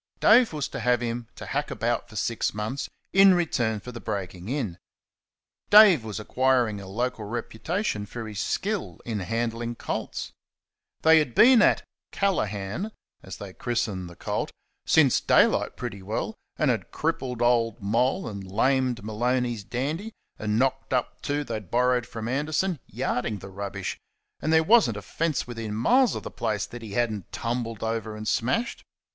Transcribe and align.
Dave 0.19 0.51
was 0.51 0.67
to 0.69 0.79
have 0.79 0.99
him 1.01 1.27
to 1.35 1.45
hack 1.45 1.69
about 1.69 2.09
for 2.09 2.15
six 2.15 2.55
months 2.55 2.89
in 3.13 3.35
return 3.35 3.79
for 3.79 3.91
the 3.91 3.99
breaking 3.99 4.49
in. 4.49 4.79
Dave 5.69 6.03
was 6.03 6.19
acquiring 6.19 6.81
a 6.81 6.87
local 6.87 7.25
reputation 7.25 8.07
for 8.07 8.27
his 8.27 8.39
skill 8.39 8.99
in 9.05 9.19
handling 9.19 9.75
colts. 9.75 10.31
They 11.03 11.19
had 11.19 11.35
been 11.35 11.61
at 11.61 11.83
"Callaghan" 12.11 12.91
as 13.21 13.37
they 13.37 13.53
christened 13.53 14.09
the 14.09 14.15
colt 14.15 14.51
since 14.87 15.21
daylight, 15.21 15.75
pretty 15.77 16.01
well; 16.01 16.33
and 16.57 16.71
had 16.71 16.89
crippled 16.89 17.43
old 17.43 17.79
Moll 17.79 18.27
and 18.27 18.43
lamed 18.43 19.03
Maloney's 19.03 19.63
Dandy, 19.63 20.13
and 20.39 20.57
knocked 20.57 20.93
up 20.93 21.21
two 21.21 21.43
they 21.43 21.59
borrowed 21.59 22.07
from 22.07 22.27
Anderson 22.27 22.79
yarding 22.87 23.37
the 23.37 23.49
rubbish; 23.49 23.99
and 24.41 24.51
there 24.51 24.63
was 24.63 24.89
n't 24.89 24.97
a 24.97 25.03
fence 25.03 25.45
within 25.45 25.75
miles 25.75 26.15
of 26.15 26.23
the 26.23 26.31
place 26.31 26.65
that 26.65 26.81
he 26.81 26.93
had 26.93 27.11
n't 27.13 27.31
tumbled 27.31 27.83
over 27.83 28.15
and 28.15 28.27
smashed. 28.27 28.83